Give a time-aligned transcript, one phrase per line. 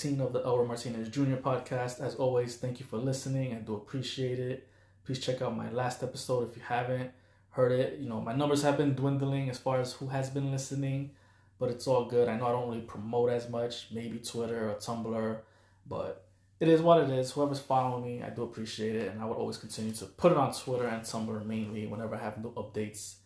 [0.00, 1.36] episode 18 of the Elroy Martinez Jr.
[1.36, 2.00] podcast.
[2.00, 3.52] As always, thank you for listening.
[3.52, 4.66] I do appreciate it.
[5.04, 7.10] Please check out my last episode if you haven't
[7.50, 7.98] heard it.
[7.98, 11.10] You know, my numbers have been dwindling as far as who has been listening,
[11.58, 12.28] but it's all good.
[12.28, 15.38] I know I don't really promote as much, maybe Twitter or Tumblr,
[15.86, 16.24] but
[16.60, 17.32] it is what it is.
[17.32, 20.38] Whoever's following me, I do appreciate it, and I would always continue to put it
[20.38, 23.16] on Twitter and Tumblr mainly whenever I have new updates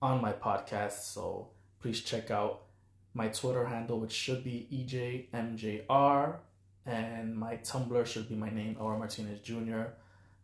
[0.00, 1.12] on my podcast.
[1.12, 1.48] So
[1.80, 2.62] please check out
[3.14, 6.36] my Twitter handle, which should be EJMJR,
[6.86, 9.82] and my Tumblr should be my name, Elroy Martinez Jr.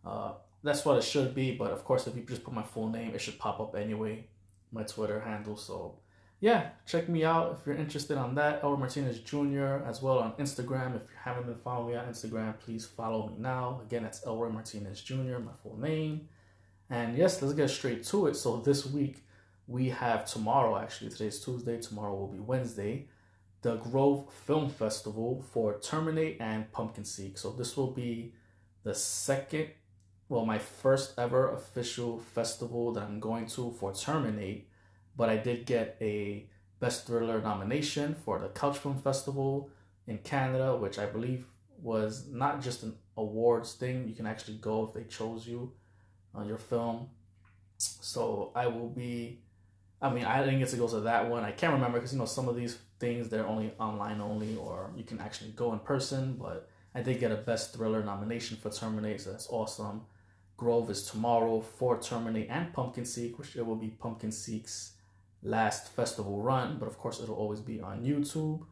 [0.05, 2.88] Uh, that's what it should be, but of course, if you just put my full
[2.88, 4.24] name, it should pop up anyway,
[4.73, 5.57] my Twitter handle.
[5.57, 5.96] So,
[6.41, 8.63] yeah, check me out if you're interested on that.
[8.63, 9.85] Elroy Martinez Jr.
[9.87, 10.96] as well on Instagram.
[10.96, 13.80] If you haven't been following me on Instagram, please follow me now.
[13.87, 16.29] Again, that's Elroy Martinez Jr., my full name.
[16.91, 18.37] And yes, let's get straight to it.
[18.37, 19.26] So, this week,
[19.67, 23.09] we have tomorrow, actually, today's Tuesday, tomorrow will be Wednesday,
[23.63, 27.37] the Grove Film Festival for Terminate and Pumpkin Seek.
[27.37, 28.35] So this will be
[28.85, 29.71] the second,
[30.29, 34.69] well, my first ever official festival that I'm going to for Terminate,
[35.17, 39.71] but I did get a Best Thriller nomination for the Couch Film Festival
[40.07, 41.47] in Canada, which I believe
[41.83, 44.07] was not just an awards thing.
[44.07, 45.73] You can actually go if they chose you
[46.35, 47.09] on your film.
[47.79, 49.41] So I will be
[50.01, 51.45] I mean, I didn't get to go to that one.
[51.45, 54.91] I can't remember because you know some of these things they're only online only, or
[54.97, 56.37] you can actually go in person.
[56.38, 60.03] But I did get a best thriller nomination for Terminate, so that's awesome.
[60.57, 64.93] Grove is tomorrow for Terminate and Pumpkin Seek, which it will be Pumpkin Seek's
[65.43, 68.65] last festival run, but of course it'll always be on YouTube.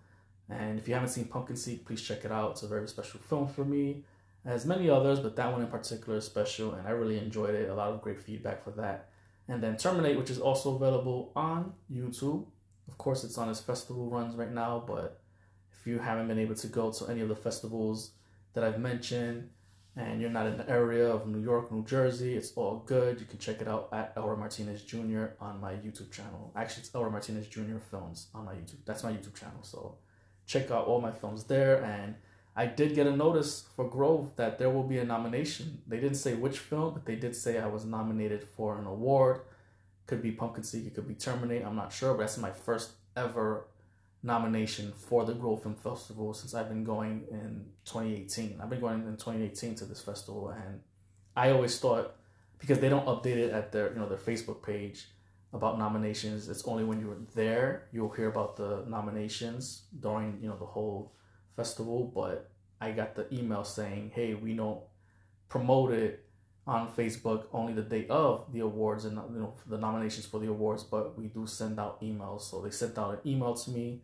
[0.48, 2.53] And if you haven't seen Pumpkin Seek, please check it out.
[2.53, 4.04] It's a very special film for me,
[4.44, 7.69] as many others, but that one in particular is special, and I really enjoyed it.
[7.69, 9.10] A lot of great feedback for that
[9.49, 12.47] and then Terminate, which is also available on YouTube.
[12.88, 15.21] Of course, it's on its festival runs right now, but
[15.72, 18.12] if you haven't been able to go to any of the festivals
[18.54, 19.50] that I've mentioned
[19.97, 23.21] and you're not in the area of New York, New Jersey, it's all good.
[23.21, 25.27] You can check it out at Elroy Martinez Jr.
[25.41, 26.53] on my YouTube channel.
[26.56, 27.78] Actually, it's Elroy Martinez Jr.
[27.91, 28.84] Films on my YouTube.
[28.84, 29.62] That's my YouTube channel.
[29.62, 29.99] So
[30.47, 32.16] check out all my films there and
[32.56, 35.82] I did get a notice for Grove that there will be a nomination.
[35.88, 39.41] They didn't say which film, but they did say I was nominated for an award.
[40.06, 41.65] Could be Pumpkin Seek, it could be Terminate.
[41.65, 43.66] I'm not sure, but that's my first ever
[44.22, 48.60] nomination for the Grove Film Festival since I've been going in 2018.
[48.60, 50.81] I've been going in 2018 to this festival, and
[51.36, 52.16] I always thought
[52.59, 55.09] because they don't update it at their you know their Facebook page
[55.53, 56.48] about nominations.
[56.48, 61.12] It's only when you're there you'll hear about the nominations during you know the whole
[61.56, 62.50] festival, but
[62.81, 64.81] I got the email saying, "Hey, we don't
[65.48, 66.25] promote it
[66.66, 70.48] on Facebook only the day of the awards and you know the nominations for the
[70.48, 74.03] awards, but we do send out emails." So they sent out an email to me.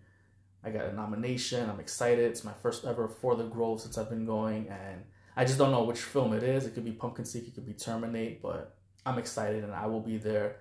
[0.63, 1.69] I got a nomination.
[1.71, 2.31] I'm excited.
[2.31, 5.05] It's my first ever for the Grove since I've been going, and
[5.37, 6.67] I just don't know which film it is.
[6.67, 10.01] It could be Pumpkin Seek, it could be Terminate, but I'm excited, and I will
[10.01, 10.57] be there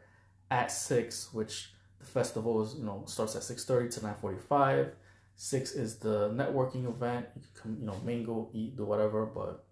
[0.49, 4.39] at six, which the festival is you know starts at six thirty to nine forty
[4.39, 4.93] five
[5.41, 7.27] Six is the networking event.
[7.33, 9.63] You can you know, mingle, eat, do whatever, but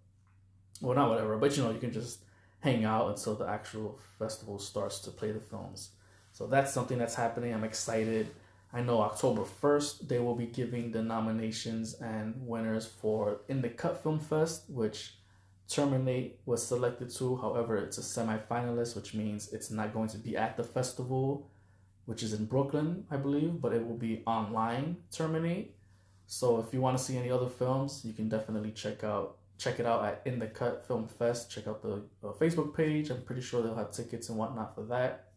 [0.80, 2.20] well, not whatever, but you know, you can just
[2.60, 5.90] hang out until the actual festival starts to play the films.
[6.32, 7.52] So that's something that's happening.
[7.52, 8.30] I'm excited.
[8.72, 13.68] I know October 1st, they will be giving the nominations and winners for In the
[13.68, 15.16] Cut Film Fest, which
[15.68, 17.36] Terminate was selected to.
[17.36, 21.50] However, it's a semi finalist, which means it's not going to be at the festival
[22.08, 25.74] which is in Brooklyn, I believe, but it will be online Terminate.
[26.26, 29.78] So if you want to see any other films, you can definitely check out check
[29.78, 31.50] it out at In the Cut Film Fest.
[31.50, 31.96] Check out the
[32.26, 33.10] uh, Facebook page.
[33.10, 35.32] I'm pretty sure they'll have tickets and whatnot for that.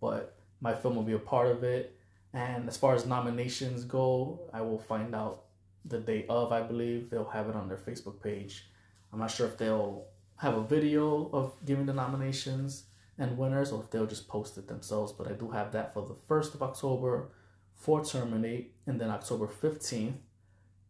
[0.00, 1.98] But my film will be a part of it.
[2.32, 5.46] And as far as nominations go, I will find out
[5.84, 6.52] the day of.
[6.52, 8.68] I believe they'll have it on their Facebook page.
[9.12, 10.04] I'm not sure if they'll
[10.36, 12.84] have a video of giving the nominations
[13.18, 15.12] and winners or if they'll just post it themselves.
[15.12, 17.30] But I do have that for the 1st of October
[17.74, 18.74] for Terminate.
[18.86, 20.14] And then October 15th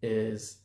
[0.02, 0.58] is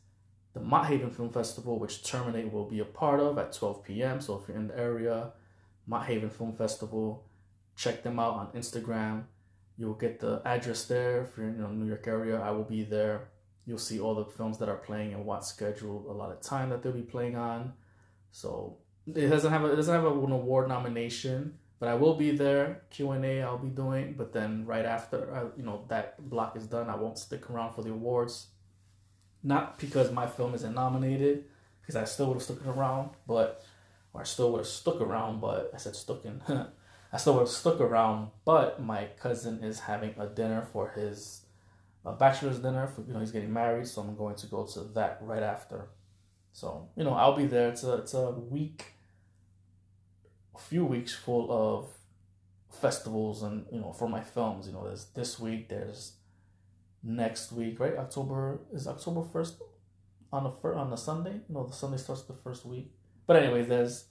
[0.54, 4.20] the Mott Haven Film Festival, which Terminate will be a part of at 12 p.m.
[4.20, 5.32] So if you're in the area,
[5.86, 7.24] Mott Haven Film Festival,
[7.76, 9.24] check them out on Instagram.
[9.76, 11.22] You'll get the address there.
[11.22, 13.28] If you're in the New York area, I will be there.
[13.64, 16.70] You'll see all the films that are playing and what schedule, a lot of time
[16.70, 17.72] that they'll be playing on.
[18.32, 22.30] So it doesn't have a, it doesn't have an award nomination, but I will be
[22.30, 22.82] there.
[22.90, 26.56] Q and A I'll be doing, but then right after I, you know that block
[26.56, 28.48] is done, I won't stick around for the awards.
[29.42, 31.44] Not because my film isn't nominated,
[31.80, 33.64] because I still would have stuck around, but
[34.14, 36.42] or I still would have stuck around, but I said stuck in.
[37.12, 41.42] I still would have stuck around, but my cousin is having a dinner for his
[42.04, 44.80] a bachelor's dinner for you know he's getting married, so I'm going to go to
[44.94, 45.88] that right after.
[46.52, 47.68] So you know I'll be there.
[47.68, 48.94] It's a it's a week,
[50.54, 51.86] a few weeks full of
[52.70, 54.66] festivals and you know for my films.
[54.66, 56.12] You know there's this week, there's
[57.02, 57.96] next week, right?
[57.96, 59.56] October is October first
[60.32, 61.40] on the fir- on the Sunday.
[61.48, 62.92] No, the Sunday starts the first week.
[63.26, 64.04] But anyway, there's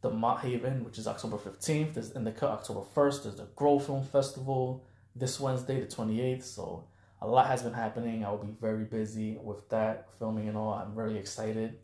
[0.00, 1.94] the Mott Haven, which is October 15th.
[1.94, 3.22] There's In the Cut October 1st.
[3.24, 4.84] There's the Grove Film Festival
[5.14, 6.44] this Wednesday, the 28th.
[6.44, 6.84] So
[7.22, 8.24] a lot has been happening.
[8.24, 10.72] I will be very busy with that, filming and all.
[10.72, 11.78] I'm really excited.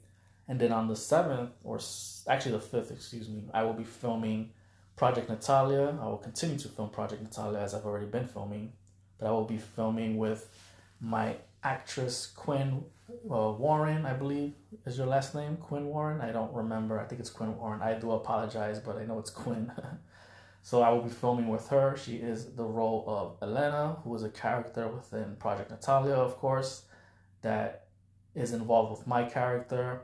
[0.48, 1.80] And then on the 7th, or
[2.28, 4.50] actually the 5th, excuse me, I will be filming
[4.96, 5.98] Project Natalia.
[6.00, 8.72] I will continue to film Project Natalia as I've already been filming.
[9.18, 10.48] But I will be filming with
[11.00, 12.84] my actress Quinn
[13.30, 14.52] uh, Warren, I believe
[14.84, 16.20] is your last name, Quinn Warren.
[16.20, 16.98] I don't remember.
[16.98, 17.82] I think it's Quinn Warren.
[17.82, 19.70] I do apologize, but I know it's Quinn.
[20.66, 21.96] so I will be filming with her.
[21.96, 26.86] She is the role of Elena, who is a character within Project Natalia, of course,
[27.42, 27.86] that
[28.34, 30.00] is involved with my character.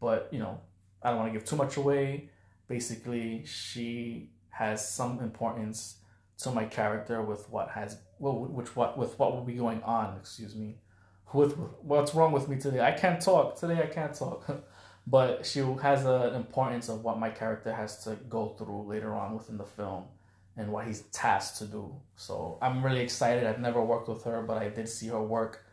[0.00, 0.60] But you know,
[1.02, 2.30] I don't want to give too much away.
[2.68, 5.96] Basically, she has some importance
[6.44, 10.16] to my character with what has well, which what with what will be going on.
[10.16, 10.76] Excuse me
[11.32, 12.80] with what's wrong with me today.
[12.80, 13.82] I can't talk today.
[13.82, 14.46] I can't talk,
[15.10, 19.34] but she has an importance of what my character has to go through later on
[19.34, 20.04] within the film
[20.56, 21.94] and what he's tasked to do.
[22.16, 23.46] So I'm really excited.
[23.46, 25.64] I've never worked with her, but I did see her work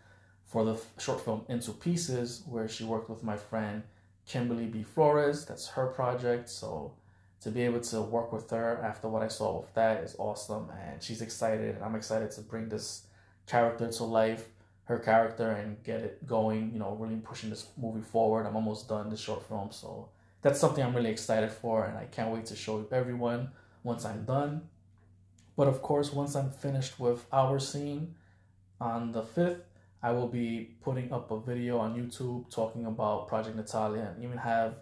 [0.46, 3.84] for the short film Into Pieces, where she worked with my friend
[4.26, 4.84] Kimberly B.
[4.84, 5.46] Flores.
[5.46, 6.50] That's her project.
[6.50, 6.94] So
[7.42, 10.72] to be able to work with her after what I saw with that is awesome.
[10.82, 11.76] And she's excited.
[11.76, 13.08] And I'm excited to bring this
[13.48, 14.48] character to life
[14.86, 18.46] her character and get it going, you know, really pushing this movie forward.
[18.46, 20.10] I'm almost done this short film, so
[20.42, 23.50] that's something I'm really excited for, and I can't wait to show everyone
[23.84, 24.70] once I'm done.
[25.56, 28.16] But of course, once I'm finished with our scene
[28.80, 29.62] on the 5th,
[30.04, 34.38] I will be putting up a video on YouTube talking about Project Natalia and even
[34.38, 34.76] have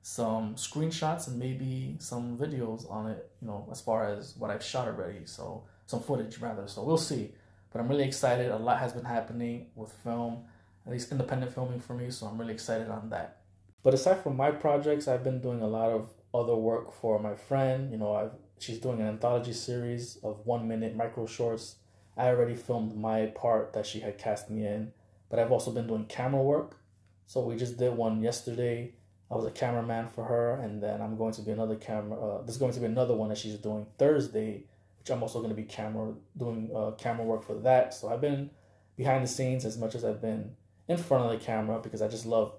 [0.00, 4.64] some screenshots and maybe some videos on it, you know, as far as what I've
[4.64, 5.26] shot already.
[5.26, 6.66] So, some footage rather.
[6.66, 7.34] So, we'll see.
[7.72, 8.50] But I'm really excited.
[8.50, 10.44] A lot has been happening with film,
[10.86, 12.10] at least independent filming for me.
[12.10, 13.38] So I'm really excited on that.
[13.82, 17.34] But aside from my projects, I've been doing a lot of other work for my
[17.34, 17.90] friend.
[17.90, 21.76] You know, I've she's doing an anthology series of one minute micro shorts.
[22.16, 24.92] I already filmed my part that she had cast me in,
[25.30, 26.76] but I've also been doing camera work.
[27.26, 28.92] So we just did one yesterday.
[29.30, 32.18] I was a cameraman for her, and then I'm going to be another camera.
[32.20, 34.64] Uh, there's going to be another one that she's doing Thursday
[35.00, 37.92] which I'm also going to be camera doing uh, camera work for that.
[37.94, 38.50] So I've been
[38.96, 40.52] behind the scenes as much as I've been
[40.88, 42.52] in front of the camera because I just love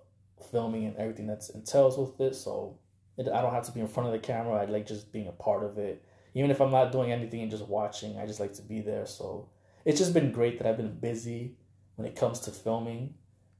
[0.51, 2.35] filming and everything that's entails with it.
[2.35, 2.77] So
[3.17, 4.53] it, I don't have to be in front of the camera.
[4.53, 6.03] I like just being a part of it.
[6.33, 9.05] Even if I'm not doing anything and just watching, I just like to be there.
[9.05, 9.49] So
[9.85, 11.55] it's just been great that I've been busy
[11.95, 13.15] when it comes to filming.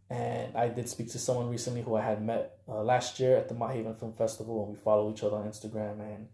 [0.10, 3.48] And I did speak to someone recently who I had met uh, last year at
[3.48, 6.02] the Mott Haven Film Festival, and we follow each other on Instagram.
[6.02, 6.28] And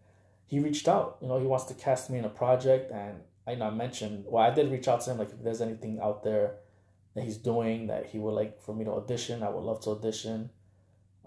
[0.48, 1.18] he reached out.
[1.22, 3.70] You know, he wants to cast me in a project, and I you know I
[3.72, 4.26] mentioned.
[4.28, 6.56] Well, I did reach out to him like if there's anything out there
[7.14, 9.92] that he's doing that he would like for me to audition, I would love to
[9.92, 10.50] audition.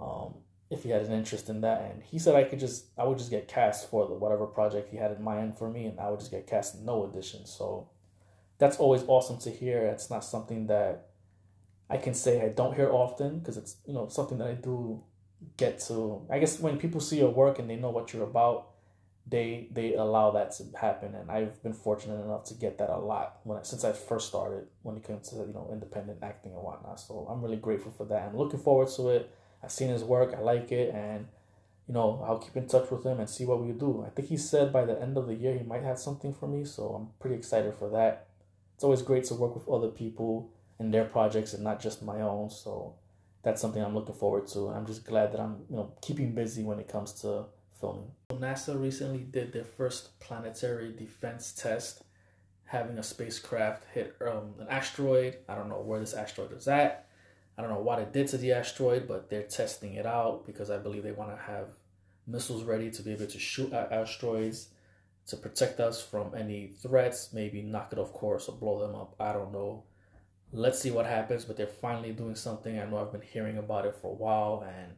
[0.00, 0.34] Um,
[0.70, 3.18] if he had an interest in that, and he said I could just I would
[3.18, 6.08] just get cast for the whatever project he had in mind for me, and I
[6.10, 7.44] would just get cast no audition.
[7.44, 7.90] So
[8.58, 9.84] that's always awesome to hear.
[9.86, 11.08] It's not something that
[11.90, 15.02] I can say I don't hear often because it's you know something that I do
[15.56, 16.22] get to.
[16.30, 18.69] I guess when people see your work and they know what you're about,
[19.30, 22.98] they they allow that to happen and I've been fortunate enough to get that a
[22.98, 26.62] lot when since I first started when it comes to you know independent acting and
[26.62, 27.00] whatnot.
[27.00, 29.32] So I'm really grateful for that I'm looking forward to it.
[29.62, 31.28] I've seen his work I like it and
[31.86, 34.04] you know I'll keep in touch with him and see what we do.
[34.06, 36.48] I think he said by the end of the year he might have something for
[36.48, 38.26] me so I'm pretty excited for that.
[38.74, 42.20] It's always great to work with other people in their projects and not just my
[42.20, 42.94] own so
[43.42, 46.34] that's something I'm looking forward to and I'm just glad that I'm you know keeping
[46.34, 47.44] busy when it comes to
[48.40, 52.02] NASA recently did their first planetary defense test,
[52.64, 55.38] having a spacecraft hit um, an asteroid.
[55.48, 57.06] I don't know where this asteroid is at.
[57.58, 60.70] I don't know what it did to the asteroid, but they're testing it out because
[60.70, 61.66] I believe they want to have
[62.26, 64.68] missiles ready to be able to shoot at asteroids
[65.26, 69.14] to protect us from any threats, maybe knock it off course or blow them up.
[69.20, 69.84] I don't know.
[70.52, 72.78] Let's see what happens, but they're finally doing something.
[72.78, 74.94] I know I've been hearing about it for a while, and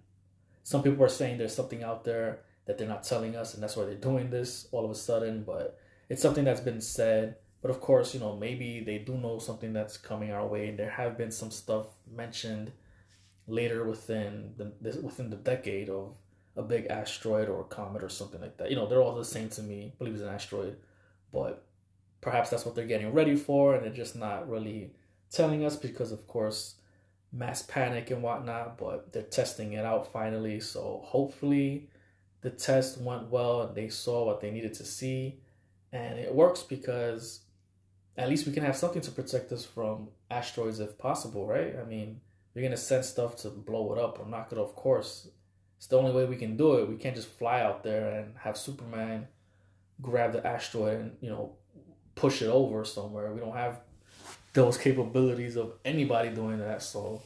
[0.62, 3.76] some people are saying there's something out there that they're not telling us, and that's
[3.76, 5.42] why they're doing this all of a sudden.
[5.45, 5.78] But
[6.09, 7.37] it's something that's been said.
[7.61, 10.78] But of course, you know, maybe they do know something that's coming our way, and
[10.78, 12.73] there have been some stuff mentioned
[13.47, 16.16] later within the within the decade of
[16.57, 18.71] a big asteroid or comet or something like that.
[18.71, 19.92] You know, they're all the same to me.
[19.95, 20.76] I believe it's an asteroid,
[21.33, 21.64] but
[22.21, 24.92] perhaps that's what they're getting ready for, and they're just not really
[25.31, 26.75] telling us because, of course,
[27.33, 28.76] mass panic and whatnot.
[28.76, 31.88] But they're testing it out finally, so hopefully
[32.43, 35.41] the test went well and they saw what they needed to see,
[35.93, 37.41] and it works because
[38.17, 41.75] at least we can have something to protect us from asteroids if possible, right?
[41.81, 42.21] I mean,
[42.55, 45.29] you're gonna send stuff to blow it up or knock it off course.
[45.79, 46.89] It's the only way we can do it.
[46.89, 49.27] We can't just fly out there and have Superman
[50.01, 51.53] grab the asteroid and you know
[52.15, 53.33] push it over somewhere.
[53.33, 53.81] We don't have
[54.53, 56.83] those capabilities of anybody doing that.
[56.83, 57.23] So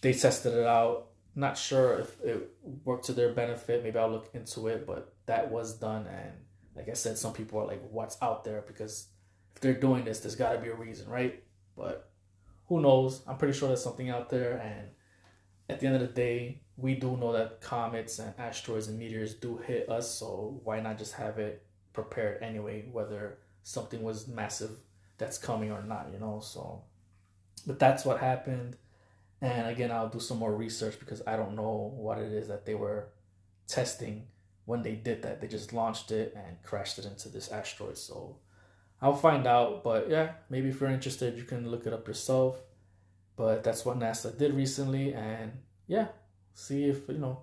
[0.00, 1.06] they tested it out.
[1.34, 2.50] Not sure if it
[2.84, 3.82] worked to their benefit.
[3.84, 6.06] Maybe I'll look into it, but that was done.
[6.06, 6.32] And
[6.74, 9.08] like I said, some people are like, "What's out there?" Because
[9.54, 11.42] if they're doing this, there's got to be a reason, right?
[11.76, 12.10] But
[12.66, 13.22] who knows?
[13.26, 14.58] I'm pretty sure there's something out there.
[14.58, 14.88] And
[15.68, 19.34] at the end of the day, we do know that comets and asteroids and meteors
[19.34, 20.10] do hit us.
[20.10, 24.70] So why not just have it prepared anyway, whether something was massive
[25.18, 26.40] that's coming or not, you know?
[26.40, 26.84] So,
[27.66, 28.76] but that's what happened.
[29.42, 32.66] And again, I'll do some more research because I don't know what it is that
[32.66, 33.08] they were
[33.66, 34.26] testing
[34.66, 35.40] when they did that.
[35.40, 37.96] They just launched it and crashed it into this asteroid.
[37.96, 38.36] So,
[39.02, 42.60] I'll find out, but yeah, maybe if you're interested, you can look it up yourself.
[43.36, 45.52] But that's what NASA did recently, and
[45.86, 46.08] yeah,
[46.52, 47.40] see if you know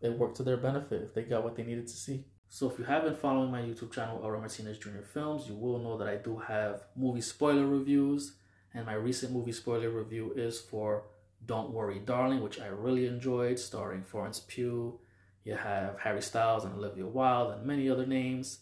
[0.00, 2.24] it worked to their benefit if they got what they needed to see.
[2.48, 5.02] So if you have been following my YouTube channel, Elroy Martinez Jr.
[5.02, 8.36] Films, you will know that I do have movie spoiler reviews,
[8.72, 11.04] and my recent movie spoiler review is for
[11.46, 14.98] Don't Worry Darling, which I really enjoyed, starring Florence Pugh.
[15.44, 18.60] You have Harry Styles and Olivia Wilde and many other names.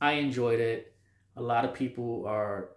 [0.00, 0.92] I enjoyed it
[1.36, 2.68] a lot of people are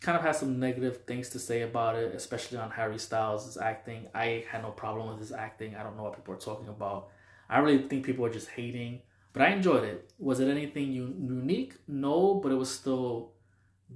[0.00, 4.06] kind of have some negative things to say about it, especially on Harry Styles' acting.
[4.14, 5.74] I had no problem with his acting.
[5.74, 7.08] I don't know what people are talking about.
[7.50, 9.00] I really think people are just hating,
[9.32, 10.10] but I enjoyed it.
[10.18, 11.74] Was it anything unique?
[11.88, 13.32] No, but it was still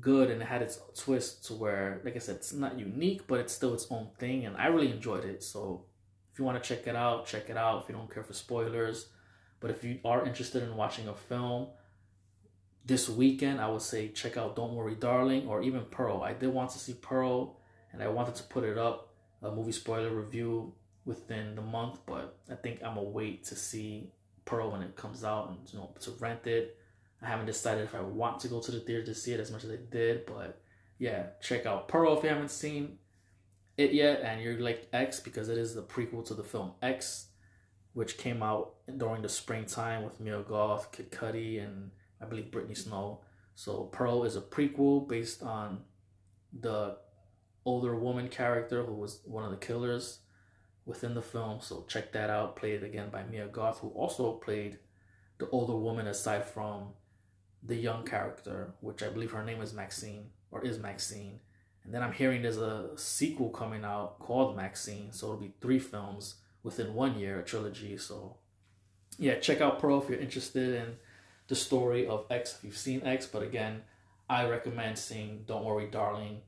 [0.01, 3.41] good and it had its twist to where, like I said, it's not unique, but
[3.41, 5.43] it's still its own thing, and I really enjoyed it.
[5.43, 5.85] So
[6.33, 7.83] if you want to check it out, check it out.
[7.83, 9.09] If you don't care for spoilers,
[9.61, 11.69] but if you are interested in watching a film
[12.85, 16.23] this weekend, I would say check out Don't Worry Darling or even Pearl.
[16.23, 17.59] I did want to see Pearl
[17.93, 20.73] and I wanted to put it up, a movie spoiler review
[21.05, 24.11] within the month, but I think I'm gonna wait to see
[24.45, 26.79] Pearl when it comes out and you know to rent it.
[27.23, 29.51] I haven't decided if I want to go to the theater to see it as
[29.51, 30.61] much as I did, but
[30.99, 32.99] yeah, check out Pearl if you haven't seen
[33.77, 37.29] it yet and you're like X because it is the prequel to the film X,
[37.93, 42.75] which came out during the springtime with Mia Goth, Kid Cudi, and I believe Brittany
[42.75, 43.21] Snow.
[43.55, 45.83] So Pearl is a prequel based on
[46.59, 46.97] the
[47.65, 50.21] older woman character who was one of the killers
[50.85, 51.61] within the film.
[51.61, 52.57] So check that out.
[52.57, 54.79] Played again by Mia Goth, who also played
[55.39, 56.89] the older woman aside from
[57.63, 61.41] the young character, which I believe her name is Maxine or is Maxine.
[61.85, 65.13] And then I'm hearing there's a sequel coming out called Maxine.
[65.13, 67.97] So it'll be three films within one year, a trilogy.
[67.97, 68.37] So
[69.19, 70.97] yeah, check out Pearl if you're interested in
[71.49, 73.83] the story of X if you've seen X, but again,
[74.29, 76.41] I recommend seeing Don't Worry Darling.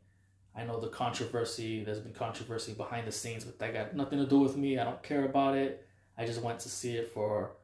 [0.56, 4.26] I know the controversy, there's been controversy behind the scenes, but that got nothing to
[4.26, 4.78] do with me.
[4.78, 5.86] I don't care about it.
[6.16, 7.56] I just went to see it for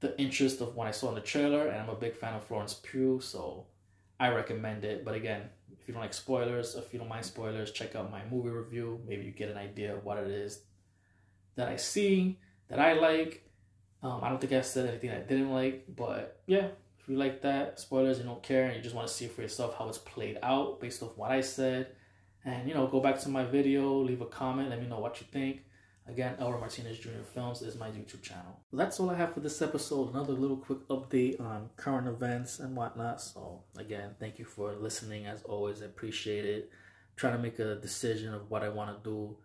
[0.00, 2.44] the interest of what I saw in the trailer, and I'm a big fan of
[2.44, 3.66] Florence Pugh, so
[4.20, 5.04] I recommend it.
[5.04, 8.22] But again, if you don't like spoilers, if you don't mind spoilers, check out my
[8.30, 9.00] movie review.
[9.06, 10.60] Maybe you get an idea of what it is
[11.58, 12.38] that I see,
[12.68, 13.44] that I like,
[14.02, 16.68] um, I don't think I said anything I didn't like, but yeah,
[17.00, 19.42] if you like that, spoilers, you don't care, and you just want to see for
[19.42, 21.88] yourself how it's played out based off what I said,
[22.44, 25.20] and you know, go back to my video, leave a comment, let me know what
[25.20, 25.64] you think.
[26.08, 27.22] Again, Elroy Martinez Jr.
[27.34, 28.60] Films is my YouTube channel.
[28.72, 30.14] That's all I have for this episode.
[30.14, 33.20] Another little quick update on current events and whatnot.
[33.20, 35.26] So, again, thank you for listening.
[35.26, 36.70] As always, I appreciate it.
[37.16, 39.36] trying to make a decision of what I want to do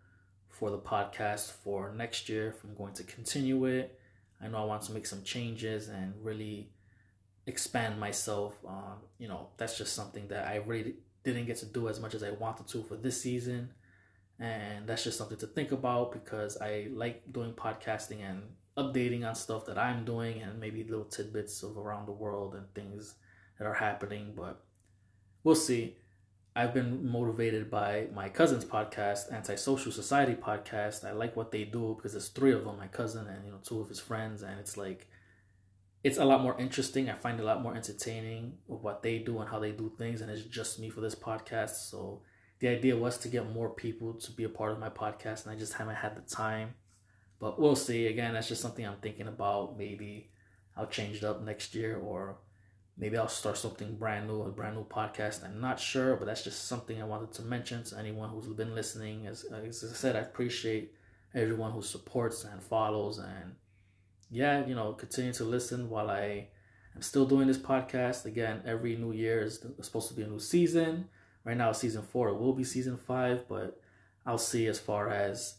[0.48, 2.50] for the podcast for next year.
[2.50, 4.00] If I'm going to continue it
[4.44, 6.70] I know I want to make some changes and really
[7.48, 8.56] expand myself.
[8.68, 12.14] Um, you know, that's just something that I really didn't get to do as much
[12.14, 13.70] as I wanted to for this season.
[14.44, 18.42] And that's just something to think about because I like doing podcasting and
[18.78, 22.66] updating on stuff that I'm doing and maybe little tidbits of around the world and
[22.74, 23.16] things
[23.58, 24.34] that are happening.
[24.36, 24.62] But
[25.46, 25.96] we'll see.
[26.58, 31.06] I've been motivated by my cousin's podcast, Antisocial Society podcast.
[31.06, 33.60] I like what they do because there's three of them, my cousin and you know
[33.64, 35.08] two of his friends, and it's like
[36.04, 37.10] it's a lot more interesting.
[37.10, 40.20] I find a lot more entertaining of what they do and how they do things,
[40.20, 41.90] and it's just me for this podcast.
[41.90, 42.22] So
[42.60, 45.54] the idea was to get more people to be a part of my podcast, and
[45.54, 46.76] I just haven't had the time.
[47.40, 48.08] But we'll see.
[48.08, 49.78] Again, that's just something I'm thinking about.
[49.78, 50.30] Maybe
[50.78, 52.38] I'll change it up next year or
[52.98, 55.44] maybe I'll start something brand new, a brand new podcast.
[55.44, 58.76] I'm not sure, but that's just something I wanted to mention to anyone who's been
[58.76, 59.28] listening.
[59.28, 60.94] As, as I said, I appreciate
[61.34, 63.56] everyone who supports and follows and
[64.30, 66.48] yeah, you know, continue to listen while I
[66.96, 68.26] am still doing this podcast.
[68.26, 71.10] Again, every new year is supposed to be a new season.
[71.46, 73.82] Right now, season four, it will be season five, but
[74.26, 75.56] I'll see as far as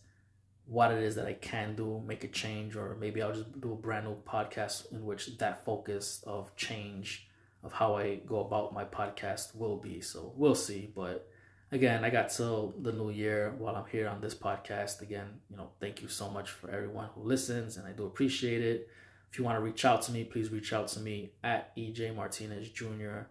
[0.67, 3.73] what it is that I can do, make a change, or maybe I'll just do
[3.73, 7.29] a brand new podcast in which that focus of change
[7.63, 10.01] of how I go about my podcast will be.
[10.01, 10.91] So we'll see.
[10.95, 11.29] But
[11.71, 15.03] again, I got till the new year while I'm here on this podcast.
[15.03, 18.63] Again, you know, thank you so much for everyone who listens, and I do appreciate
[18.63, 18.89] it.
[19.31, 22.15] If you want to reach out to me, please reach out to me at EJ
[22.15, 23.27] Martinez Jr.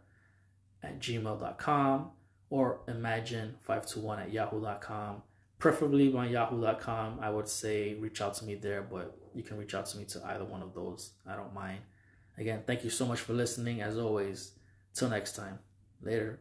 [0.83, 2.11] at gmail.com
[2.53, 5.21] or imagine521 at yahoo.com
[5.57, 9.73] preferably on yahoo.com i would say reach out to me there but you can reach
[9.73, 11.11] out to me to either one of those.
[11.27, 11.79] I don't mind.
[12.37, 13.81] Again thank you so much for listening.
[13.81, 14.53] As always
[14.93, 15.59] till next time.
[16.01, 16.39] Later